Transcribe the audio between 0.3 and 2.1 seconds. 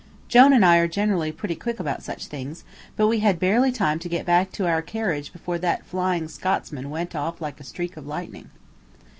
and I are generally pretty quick about